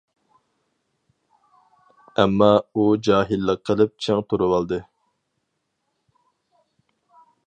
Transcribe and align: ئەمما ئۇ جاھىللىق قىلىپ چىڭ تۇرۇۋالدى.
ئەمما 2.23 2.47
ئۇ 2.75 2.85
جاھىللىق 3.07 3.61
قىلىپ 3.71 3.93
چىڭ 4.05 4.25
تۇرۇۋالدى. 4.33 4.83